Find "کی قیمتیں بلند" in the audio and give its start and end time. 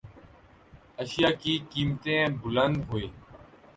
1.41-2.77